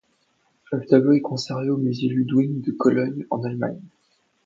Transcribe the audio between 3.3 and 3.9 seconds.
Allemagne.